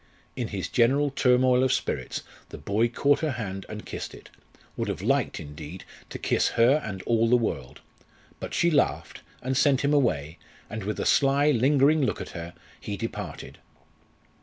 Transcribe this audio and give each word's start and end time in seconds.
In 0.35 0.47
his 0.47 0.67
general 0.67 1.11
turmoil 1.11 1.63
of 1.63 1.71
spirits 1.71 2.23
the 2.49 2.57
boy 2.57 2.87
caught 2.87 3.19
her 3.19 3.33
hand 3.33 3.67
and 3.69 3.85
kissed 3.85 4.15
it 4.15 4.31
would 4.75 4.87
have 4.87 5.03
liked, 5.03 5.39
indeed, 5.39 5.85
to 6.09 6.17
kiss 6.17 6.47
her 6.57 6.81
and 6.83 7.03
all 7.03 7.29
the 7.29 7.35
world. 7.37 7.81
But 8.39 8.55
she 8.55 8.71
laughed, 8.71 9.21
and 9.43 9.55
sent 9.55 9.81
him 9.81 9.93
away, 9.93 10.39
and 10.71 10.85
with 10.85 10.99
a 10.99 11.05
sly, 11.05 11.51
lingering 11.51 12.01
look 12.01 12.19
at 12.19 12.29
her 12.29 12.55
he 12.79 12.97
departed. 12.97 13.59